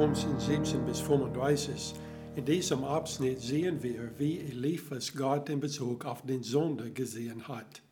15, 0.00 0.40
17 0.40 0.86
bis 0.86 1.00
35. 1.00 1.92
In 2.34 2.46
diesem 2.46 2.84
Abschnitt 2.84 3.38
sehen 3.42 3.82
wir, 3.82 4.10
wie 4.18 4.38
Eliphas 4.38 5.12
Gott 5.12 5.50
in 5.50 5.60
Bezug 5.60 6.06
auf 6.06 6.22
den 6.22 6.42
Sünde 6.42 6.90
gesehen 6.90 7.46
hat. 7.48 7.82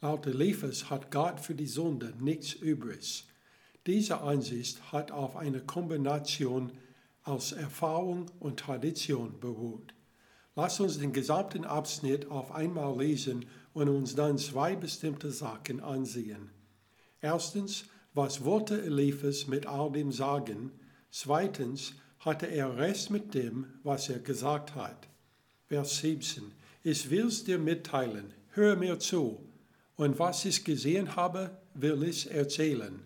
Laut 0.00 0.26
Eliphas 0.26 0.90
hat 0.90 1.12
Gott 1.12 1.38
für 1.38 1.54
die 1.54 1.68
Sünde 1.68 2.12
nichts 2.18 2.54
übrig. 2.54 3.28
Diese 3.86 4.22
Ansicht 4.22 4.90
hat 4.90 5.12
auf 5.12 5.36
eine 5.36 5.60
Kombination 5.60 6.72
aus 7.22 7.52
Erfahrung 7.52 8.26
und 8.40 8.58
Tradition 8.58 9.38
beruht. 9.38 9.94
Lass 10.56 10.80
uns 10.80 10.98
den 10.98 11.12
gesamten 11.12 11.64
Abschnitt 11.64 12.28
auf 12.28 12.50
einmal 12.50 12.98
lesen 12.98 13.46
und 13.72 13.88
uns 13.88 14.16
dann 14.16 14.36
zwei 14.38 14.74
bestimmte 14.74 15.30
Sachen 15.30 15.80
ansehen. 15.80 16.50
Erstens, 17.20 17.84
was 18.14 18.44
wollte 18.44 18.82
Eliphas 18.82 19.46
mit 19.46 19.66
all 19.66 19.92
dem 19.92 20.10
sagen? 20.10 20.72
Zweitens, 21.18 21.94
hatte 22.18 22.44
er 22.44 22.76
Recht 22.76 23.08
mit 23.08 23.32
dem, 23.32 23.64
was 23.82 24.10
er 24.10 24.18
gesagt 24.18 24.74
hat. 24.74 25.08
Vers 25.66 25.96
17. 26.00 26.52
Ich 26.82 27.08
will's 27.08 27.42
dir 27.42 27.58
mitteilen, 27.58 28.34
hör 28.50 28.76
mir 28.76 28.98
zu, 28.98 29.42
und 29.96 30.18
was 30.18 30.44
ich 30.44 30.62
gesehen 30.62 31.16
habe, 31.16 31.56
will 31.72 32.02
ich 32.02 32.30
erzählen. 32.30 33.00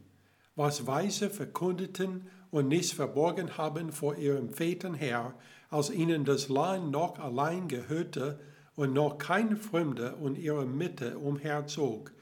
Was 0.56 0.88
Weise 0.88 1.30
verkündeten 1.30 2.28
und 2.50 2.66
nicht 2.66 2.94
verborgen 2.94 3.56
haben 3.56 3.92
vor 3.92 4.16
ihrem 4.16 4.50
Vätern 4.50 4.94
her, 4.94 5.32
als 5.68 5.88
ihnen 5.90 6.24
das 6.24 6.48
Land 6.48 6.90
noch 6.90 7.20
allein 7.20 7.68
gehörte 7.68 8.40
und 8.74 8.92
noch 8.92 9.18
kein 9.18 9.56
Fremder 9.56 10.16
in 10.20 10.34
ihrer 10.34 10.66
Mitte 10.66 11.16
umherzog. 11.16 12.12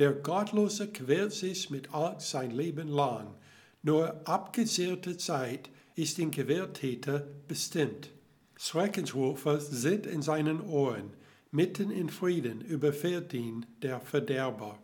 Der 0.00 0.14
Gottlose 0.14 0.88
quält 0.88 1.32
sich 1.32 1.70
mit 1.70 1.94
all 1.94 2.18
sein 2.18 2.50
Leben 2.50 2.88
lang, 2.88 3.36
nur 3.82 4.28
abgesehrte 4.28 5.16
Zeit 5.16 5.70
ist 5.94 6.18
den 6.18 6.30
Gewalttäter 6.30 7.26
bestimmt. 7.46 8.10
Schreckensrufe 8.56 9.60
sind 9.60 10.06
in 10.06 10.22
seinen 10.22 10.60
Ohren, 10.60 11.12
mitten 11.50 11.90
in 11.90 12.08
Frieden 12.08 12.60
überfährt 12.60 13.32
ihn 13.32 13.66
der 13.82 14.00
Verderber. 14.00 14.78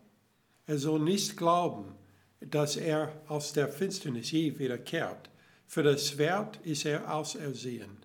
Er 0.65 0.77
soll 0.77 0.99
nicht 0.99 1.37
glauben, 1.37 1.95
dass 2.39 2.77
er 2.77 3.11
aus 3.27 3.53
der 3.53 3.67
Finsternis 3.67 4.31
je 4.31 4.57
wiederkehrt. 4.57 5.29
Für 5.67 5.83
das 5.83 6.09
Schwert 6.09 6.59
ist 6.63 6.85
er 6.85 7.13
ausersehen. 7.13 7.97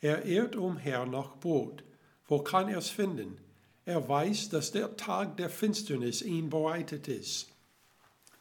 Er 0.00 0.24
irrt 0.26 0.56
umher 0.56 1.06
nach 1.06 1.36
Brot. 1.38 1.84
Wo 2.26 2.40
kann 2.40 2.68
er 2.68 2.78
es 2.78 2.90
finden? 2.90 3.38
Er 3.84 4.08
weiß, 4.08 4.48
dass 4.50 4.72
der 4.72 4.96
Tag 4.96 5.36
der 5.36 5.50
Finsternis 5.50 6.22
ihn 6.22 6.50
bereitet 6.50 7.08
ist. 7.08 7.53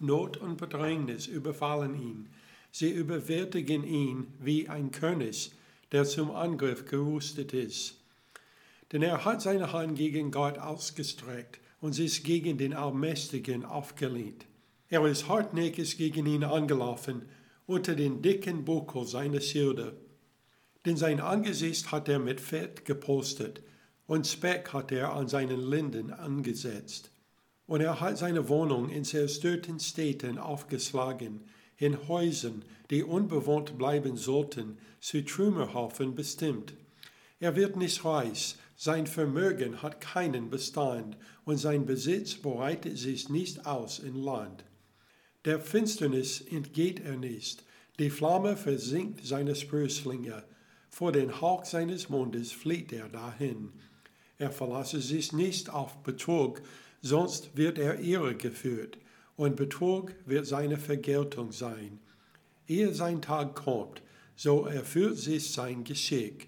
Not 0.03 0.37
und 0.37 0.57
Bedrängnis 0.57 1.27
überfallen 1.27 1.95
ihn. 1.95 2.29
Sie 2.71 2.91
überwältigen 2.91 3.83
ihn 3.83 4.27
wie 4.39 4.67
ein 4.67 4.91
König, 4.91 5.51
der 5.93 6.03
zum 6.03 6.31
Angriff 6.31 6.85
gerüstet 6.85 7.53
ist. 7.53 7.95
Denn 8.91 9.01
er 9.01 9.23
hat 9.23 9.41
seine 9.41 9.71
Hand 9.71 9.97
gegen 9.97 10.31
Gott 10.31 10.57
ausgestreckt 10.57 11.61
und 11.79 11.93
sich 11.93 12.23
gegen 12.23 12.57
den 12.57 12.73
Allmächtigen 12.73 13.63
aufgelehnt. 13.63 14.45
Er 14.89 15.05
ist 15.05 15.29
hartnäckig 15.29 15.97
gegen 15.97 16.25
ihn 16.25 16.43
angelaufen 16.43 17.23
unter 17.65 17.95
den 17.95 18.21
dicken 18.21 18.65
Buckel 18.65 19.07
seiner 19.07 19.39
Schilde. 19.41 19.95
Denn 20.85 20.97
sein 20.97 21.21
Angesicht 21.21 21.91
hat 21.93 22.09
er 22.09 22.19
mit 22.19 22.41
Fett 22.41 22.83
gepostet 22.83 23.63
und 24.05 24.27
Speck 24.27 24.73
hat 24.73 24.91
er 24.91 25.13
an 25.13 25.29
seinen 25.29 25.61
Linden 25.61 26.11
angesetzt. 26.11 27.12
Und 27.66 27.81
er 27.81 28.02
hat 28.02 28.17
seine 28.17 28.50
Wohnung 28.50 28.89
in 28.89 29.06
zerstörten 29.06 29.80
Städten 29.80 30.38
aufgeschlagen, 30.38 31.42
in 31.78 32.08
Häusern, 32.08 32.64
die 32.90 33.03
unbewohnt 33.03 33.78
bleiben 33.78 34.18
sollten, 34.18 34.78
zu 35.00 35.24
Trümmerhaufen 35.24 36.16
bestimmt. 36.16 36.73
Er 37.40 37.56
wird 37.56 37.75
nicht 37.75 38.06
reich, 38.06 38.56
sein 38.75 39.07
Vermögen 39.07 39.81
hat 39.81 40.02
keinen 40.02 40.50
Bestand 40.50 41.18
und 41.46 41.57
sein 41.57 41.85
Besitz 41.85 42.35
breitet 42.35 42.97
sich 42.97 43.29
nicht 43.29 43.66
aus 43.66 44.00
in 44.00 44.16
Land. 44.16 44.66
Der 45.46 45.59
Finsternis 45.59 46.41
entgeht 46.41 47.00
er 47.00 47.18
nicht, 47.18 47.63
die 48.00 48.09
Flamme 48.09 48.57
versinkt 48.57 49.25
seine 49.25 49.56
Sprösslinge, 49.56 50.44
vor 50.90 51.12
den 51.12 51.41
Hauch 51.41 51.66
seines 51.66 52.09
Mundes 52.09 52.52
flieht 52.52 52.94
er 52.94 53.09
dahin. 53.09 53.73
Er 54.38 54.52
verlasse 54.52 55.02
sich 55.02 55.34
nicht 55.34 55.69
auf 55.69 55.97
Betrug, 56.03 56.62
sonst 57.03 57.56
wird 57.56 57.78
er 57.78 58.00
irre 58.00 58.34
geführt 58.34 58.97
und 59.36 59.58
Betrug 59.58 60.16
wird 60.25 60.47
seine 60.47 60.78
Vergeltung 60.78 61.52
sein. 61.52 62.00
Ehe 62.68 62.94
sein 62.94 63.22
Tag 63.22 63.56
kommt, 63.56 64.02
so 64.36 64.66
erfüllt 64.66 65.18
sich 65.18 65.52
sein 65.52 65.84
Geschick. 65.84 66.47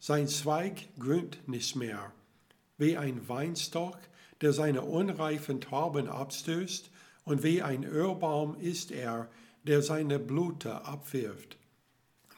Sein 0.00 0.26
Zweig 0.26 0.88
grünt 0.98 1.46
nicht 1.46 1.76
mehr. 1.76 2.12
Wie 2.78 2.96
ein 2.96 3.28
Weinstock, 3.28 3.98
der 4.40 4.52
seine 4.52 4.82
unreifen 4.82 5.60
Trauben 5.60 6.08
abstößt, 6.08 6.90
und 7.26 7.42
wie 7.42 7.62
ein 7.62 7.84
Ölbaum 7.84 8.56
ist 8.60 8.90
er, 8.90 9.30
der 9.62 9.80
seine 9.80 10.18
Blüte 10.18 10.84
abwirft. 10.84 11.56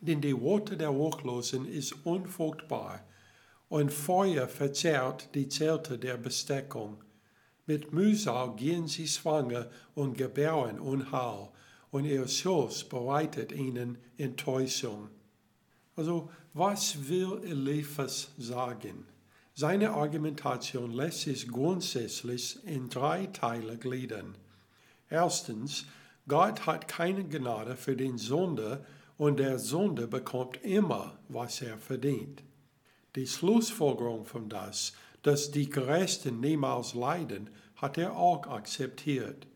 Denn 0.01 0.21
die 0.21 0.41
Worte 0.41 0.77
der 0.77 0.95
Wortlosen 0.95 1.67
ist 1.67 2.05
unfruchtbar, 2.05 3.05
und 3.69 3.93
Feuer 3.93 4.47
verzehrt 4.47 5.35
die 5.35 5.49
Zelte 5.49 5.99
der 5.99 6.17
Besteckung. 6.17 7.03
Mit 7.67 7.93
Mühsal 7.93 8.55
gehen 8.57 8.87
sie 8.87 9.09
schwanger 9.09 9.69
und 9.95 10.17
gebären 10.17 10.79
Unheil, 10.79 11.49
und 11.91 12.05
ihr 12.05 12.27
Schoß 12.29 12.85
bereitet 12.85 13.53
ihnen 13.53 13.99
Enttäuschung. 14.19 15.09
Also, 15.97 16.31
was 16.53 17.09
will 17.09 17.41
Eliphas 17.45 18.33
sagen? 18.39 19.07
Seine 19.55 19.93
Argumentation 19.93 20.93
lässt 20.93 21.23
sich 21.23 21.49
grundsätzlich 21.49 22.59
in 22.67 22.91
drei 22.91 23.27
Teile 23.27 23.79
gliedern. 23.79 24.37
Erstens, 25.09 25.87
Gott 26.29 26.67
hat 26.67 26.89
keine 26.89 27.25
Gnade 27.25 27.77
für 27.77 27.97
den 27.97 28.19
Sünder 28.19 28.85
und 29.17 29.39
der 29.39 29.59
Sünder 29.59 30.07
bekommt 30.07 30.63
immer, 30.63 31.17
was 31.29 31.63
er 31.63 31.79
verdient. 31.79 32.43
Die 33.15 33.27
Schlussfolgerung 33.27 34.27
von 34.27 34.51
das 34.51 34.93
dass 35.27 35.51
die 35.51 35.69
Gerechten 35.69 36.39
niemals 36.39 36.95
leiden, 36.95 37.51
hat 37.75 37.99
er 37.99 38.17
auch 38.17 38.47
akzeptiert. 38.47 39.49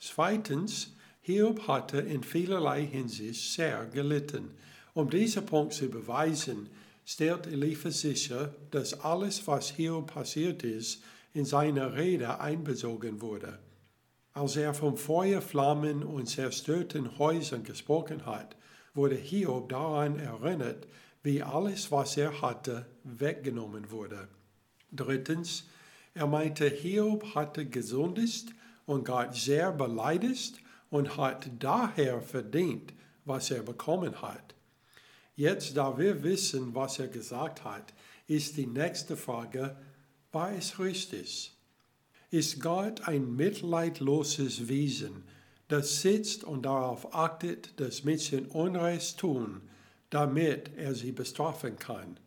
Zweitens, 0.00 0.96
Hiob 1.20 1.68
hatte 1.68 1.98
in 2.00 2.24
vielerlei 2.24 2.84
Hinsicht 2.84 3.52
sehr 3.52 3.86
gelitten. 3.86 4.50
Um 4.92 5.08
diesen 5.08 5.46
Punkt 5.46 5.72
zu 5.72 5.88
beweisen, 5.88 6.68
stellt 7.06 7.46
Eliphas 7.46 8.00
sicher, 8.00 8.56
dass 8.72 9.02
alles, 9.02 9.46
was 9.46 9.70
Hiob 9.70 10.12
passiert 10.12 10.64
ist, 10.64 11.00
in 11.32 11.44
seine 11.44 11.94
Rede 11.94 12.40
einbezogen 12.40 13.22
wurde. 13.22 13.60
Als 14.32 14.56
er 14.56 14.74
vom 14.74 14.96
Feuer, 14.96 15.40
Flammen 15.40 16.02
und 16.02 16.26
zerstörten 16.26 17.20
Häusern 17.20 17.62
gesprochen 17.62 18.26
hat, 18.26 18.56
wurde 18.94 19.14
Hiob 19.14 19.68
daran 19.68 20.18
erinnert, 20.18 20.88
wie 21.22 21.40
alles, 21.40 21.92
was 21.92 22.16
er 22.16 22.42
hatte, 22.42 22.86
weggenommen 23.04 23.92
wurde. 23.92 24.26
Drittens, 24.94 25.64
er 26.14 26.26
meinte, 26.26 26.68
Hiob 26.68 27.34
hatte 27.34 27.66
gesündigt 27.66 28.54
und 28.86 29.04
Gott 29.04 29.34
sehr 29.34 29.72
beleidigt 29.72 30.60
und 30.90 31.16
hat 31.16 31.50
daher 31.58 32.20
verdient, 32.20 32.92
was 33.24 33.50
er 33.50 33.62
bekommen 33.62 34.22
hat. 34.22 34.54
Jetzt, 35.34 35.76
da 35.76 35.98
wir 35.98 36.22
wissen, 36.22 36.74
was 36.74 37.00
er 37.00 37.08
gesagt 37.08 37.64
hat, 37.64 37.92
ist 38.28 38.56
die 38.56 38.66
nächste 38.66 39.16
Frage, 39.16 39.76
war 40.30 40.52
es 40.52 40.78
richtig? 40.78 41.52
Ist 42.30 42.60
Gott 42.60 43.08
ein 43.08 43.34
mitleidloses 43.34 44.68
Wesen, 44.68 45.24
das 45.68 46.02
sitzt 46.02 46.44
und 46.44 46.62
darauf 46.62 47.14
achtet, 47.14 47.80
dass 47.80 48.04
Menschen 48.04 48.46
Unrecht 48.46 49.18
tun, 49.18 49.62
damit 50.10 50.70
er 50.76 50.94
sie 50.94 51.12
bestrafen 51.12 51.76
kann? 51.76 52.18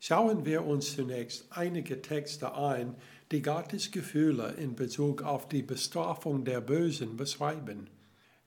Schauen 0.00 0.44
wir 0.44 0.64
uns 0.64 0.94
zunächst 0.94 1.46
einige 1.50 2.00
Texte 2.00 2.54
ein, 2.54 2.94
die 3.32 3.42
Gottes 3.42 3.90
Gefühle 3.90 4.54
in 4.58 4.76
Bezug 4.76 5.22
auf 5.22 5.48
die 5.48 5.62
Bestrafung 5.62 6.44
der 6.44 6.60
Bösen 6.60 7.16
beschreiben. 7.16 7.88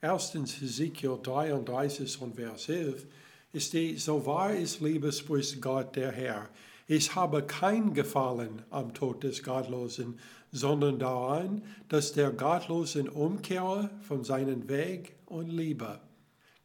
Erstens 0.00 0.60
Ezekiel 0.62 1.18
33 1.22 2.20
und 2.22 2.36
Vers 2.36 2.68
11 2.68 3.06
ist 3.52 3.72
die, 3.74 3.96
so 3.98 4.24
wahr 4.24 4.54
ist 4.54 4.80
Liebe, 4.80 5.12
spricht 5.12 5.60
Gott 5.60 5.94
der 5.94 6.10
Herr, 6.10 6.48
ich 6.88 7.14
habe 7.14 7.42
kein 7.42 7.94
Gefallen 7.94 8.62
am 8.70 8.92
Tod 8.92 9.22
des 9.22 9.42
Gottlosen, 9.42 10.18
sondern 10.50 10.98
daran, 10.98 11.62
dass 11.88 12.12
der 12.12 12.30
Gottlosen 12.30 13.08
umkehre 13.08 13.88
von 14.02 14.24
seinem 14.24 14.68
Weg 14.68 15.14
und 15.26 15.48
liebe. 15.48 16.00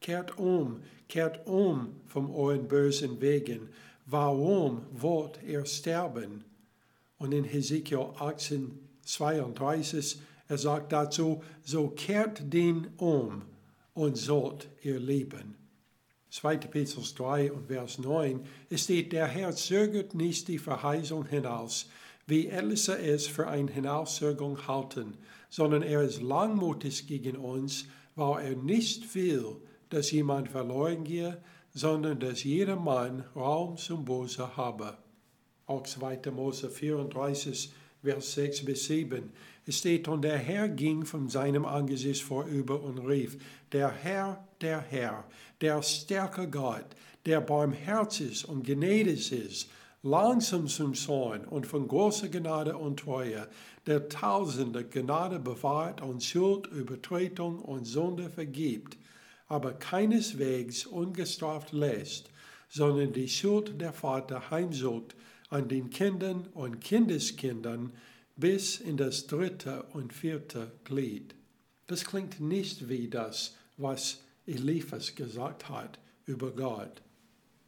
Kehrt 0.01 0.37
um, 0.37 0.81
kehrt 1.07 1.45
um 1.45 1.95
von 2.07 2.31
euren 2.31 2.67
bösen 2.67 3.21
Wegen, 3.21 3.69
warum 4.07 4.81
wollt 4.91 5.39
ihr 5.45 5.65
sterben? 5.65 6.43
Und 7.19 7.33
in 7.33 7.43
Hesekiel 7.43 8.07
18, 8.17 8.79
32, 9.03 10.19
er 10.47 10.57
sagt 10.57 10.91
dazu, 10.91 11.43
so 11.63 11.89
kehrt 11.89 12.53
den 12.53 12.87
um 12.97 13.43
und 13.93 14.17
sollt 14.17 14.69
ihr 14.81 14.99
leben. 14.99 15.55
2. 16.29 16.57
Petrus 16.57 17.15
3 17.15 17.51
und 17.51 17.67
Vers 17.67 17.99
9, 17.99 18.41
es 18.69 18.83
steht, 18.83 19.11
der 19.11 19.27
Herr 19.27 19.55
zögert 19.55 20.13
nicht 20.13 20.47
die 20.47 20.59
Verheißung 20.59 21.25
hinaus, 21.25 21.89
wie 22.27 22.47
etliche 22.47 22.97
es 22.97 23.27
für 23.27 23.47
eine 23.47 23.71
Hinauszögerung 23.71 24.67
halten, 24.67 25.15
sondern 25.49 25.81
er 25.81 26.01
ist 26.03 26.21
langmutig 26.21 27.07
gegen 27.07 27.37
uns, 27.37 27.85
weil 28.15 28.45
er 28.45 28.55
nicht 28.55 29.15
will, 29.15 29.55
dass 29.89 30.11
jemand 30.11 30.49
verloren 30.49 31.05
gehe, 31.05 31.41
sondern 31.77 32.19
dass 32.19 32.43
jeder 32.43 32.75
Mann 32.75 33.23
Raum 33.35 33.77
zum 33.77 34.03
Böse 34.03 34.57
habe. 34.57 34.97
Auch 35.67 35.83
2. 35.83 36.31
Mose 36.31 36.71
34, 36.71 37.71
Vers 38.01 38.33
6 38.33 38.65
bis 38.65 38.85
7. 38.85 39.31
Es 39.67 39.77
steht, 39.77 40.07
und 40.07 40.23
der 40.23 40.37
Herr 40.37 40.69
ging 40.69 41.05
von 41.05 41.29
seinem 41.29 41.65
Angesicht 41.65 42.23
vorüber 42.23 42.81
und 42.81 42.97
rief, 42.99 43.37
der 43.71 43.91
Herr, 43.91 44.47
der 44.59 44.81
Herr, 44.81 45.25
der 45.61 45.83
starke 45.83 46.49
Gott, 46.49 46.95
der 47.27 47.41
barmherzig 47.41 48.47
und 48.49 48.65
gnädig 48.65 49.31
ist, 49.31 49.69
langsam 50.01 50.67
zum 50.67 50.95
Zorn 50.95 51.45
und 51.45 51.67
von 51.67 51.87
großer 51.87 52.29
Gnade 52.29 52.75
und 52.75 53.01
Treue, 53.01 53.47
der 53.85 54.09
tausende 54.09 54.83
Gnade 54.83 55.37
bewahrt 55.37 56.01
und 56.01 56.23
Schuld, 56.23 56.65
Übertretung 56.67 57.59
und 57.59 57.85
Sünde 57.85 58.29
vergibt, 58.31 58.97
aber 59.47 59.73
keineswegs 59.73 60.85
ungestraft 60.85 61.71
lässt, 61.71 62.29
sondern 62.69 63.13
die 63.13 63.29
Schuld 63.29 63.79
der 63.79 63.93
Vater 63.93 64.49
heimsucht 64.51 65.15
an 65.49 65.67
den 65.67 65.89
Kindern 65.89 66.47
und 66.53 66.81
Kindeskindern 66.81 67.93
bis 68.35 68.79
in 68.79 68.97
das 68.97 69.27
dritte 69.27 69.83
und 69.93 70.13
vierte 70.13 70.71
Glied. 70.83 71.35
Das 71.87 72.03
klingt 72.03 72.39
nicht 72.39 72.89
wie 72.89 73.07
das, 73.07 73.55
was 73.77 74.21
Eliphas 74.45 75.15
gesagt 75.15 75.69
hat 75.69 75.99
über 76.25 76.51
Gott. 76.51 77.01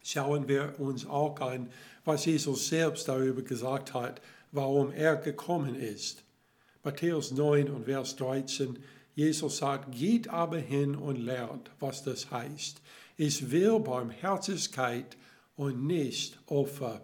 Schauen 0.02 0.48
wir 0.48 0.78
uns 0.78 1.06
auch 1.06 1.40
an, 1.40 1.70
was 2.04 2.26
Jesus 2.26 2.68
selbst 2.68 3.08
darüber 3.08 3.42
gesagt 3.42 3.94
hat, 3.94 4.20
warum 4.52 4.92
er 4.92 5.16
gekommen 5.16 5.74
ist. 5.74 6.22
Matthäus 6.82 7.32
9 7.32 7.68
und 7.68 7.84
Vers 7.84 8.16
13, 8.16 8.78
Jesus 9.14 9.58
sagt, 9.58 9.92
geht 9.92 10.28
aber 10.28 10.58
hin 10.58 10.94
und 10.94 11.16
lernt, 11.16 11.70
was 11.80 12.02
das 12.02 12.30
heißt. 12.30 12.80
Ich 13.16 13.50
will 13.50 13.80
Barmherzigkeit 13.80 15.16
und 15.56 15.86
nicht 15.86 16.38
Opfer. 16.46 17.02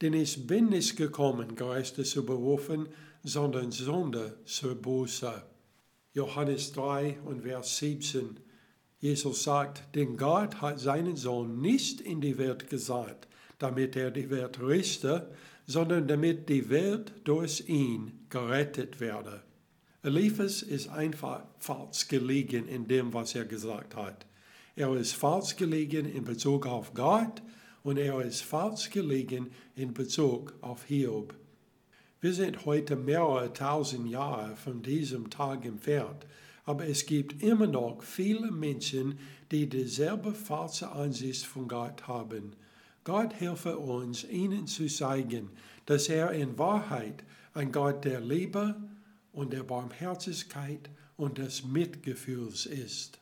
Denn 0.00 0.12
ich 0.12 0.46
bin 0.46 0.68
nicht 0.68 0.96
gekommen, 0.96 1.56
Geister 1.56 2.04
zu 2.04 2.24
berufen, 2.24 2.88
sondern 3.22 3.72
Sünde 3.72 4.38
zu 4.44 4.74
Buße. 4.74 5.42
Johannes 6.12 6.72
3 6.72 7.20
und 7.24 7.42
Vers 7.42 7.78
17. 7.78 8.40
Jesus 9.00 9.44
sagt, 9.44 9.94
denn 9.94 10.16
Gott 10.16 10.60
hat 10.60 10.80
seinen 10.80 11.16
Sohn 11.16 11.60
nicht 11.60 12.00
in 12.00 12.20
die 12.20 12.38
Welt 12.38 12.68
gesandt, 12.68 13.28
damit 13.58 13.96
er 13.96 14.10
die 14.10 14.28
Welt 14.30 14.60
richte, 14.60 15.30
sondern 15.66 16.08
damit 16.08 16.48
die 16.48 16.68
Welt 16.70 17.12
durch 17.24 17.68
ihn 17.68 18.26
gerettet 18.28 19.00
werde. 19.00 19.42
Eliphas 20.08 20.62
ist 20.62 20.88
einfach 20.88 21.42
falsch 21.58 22.08
gelegen 22.08 22.66
in 22.66 22.88
dem, 22.88 23.12
was 23.12 23.34
er 23.34 23.44
gesagt 23.44 23.94
hat. 23.94 24.24
Er 24.74 24.96
ist 24.96 25.12
falsch 25.12 25.56
gelegen 25.56 26.06
in 26.06 26.24
Bezug 26.24 26.64
auf 26.66 26.94
Gott 26.94 27.42
und 27.82 27.98
er 27.98 28.22
ist 28.22 28.40
falsch 28.40 28.88
gelegen 28.88 29.50
in 29.76 29.92
Bezug 29.92 30.54
auf 30.62 30.84
Hiob. 30.84 31.34
Wir 32.22 32.32
sind 32.32 32.64
heute 32.64 32.96
mehrere 32.96 33.52
tausend 33.52 34.08
Jahre 34.08 34.56
von 34.56 34.80
diesem 34.80 35.28
Tag 35.28 35.66
entfernt, 35.66 36.24
aber 36.64 36.86
es 36.86 37.04
gibt 37.04 37.42
immer 37.42 37.66
noch 37.66 38.02
viele 38.02 38.50
Menschen, 38.50 39.18
die 39.50 39.68
dieselbe 39.68 40.32
falsche 40.32 40.90
Ansicht 40.90 41.44
von 41.44 41.68
Gott 41.68 42.08
haben. 42.08 42.54
Gott 43.04 43.34
helfe 43.34 43.76
uns, 43.76 44.24
ihnen 44.24 44.66
zu 44.66 44.86
zeigen, 44.86 45.50
dass 45.84 46.08
er 46.08 46.30
in 46.30 46.56
Wahrheit 46.56 47.24
ein 47.52 47.72
Gott 47.72 48.06
der 48.06 48.22
Liebe 48.22 48.74
und 49.38 49.52
der 49.52 49.62
Barmherzigkeit 49.62 50.90
und 51.16 51.38
des 51.38 51.62
Mitgefühls 51.64 52.66
ist. 52.66 53.20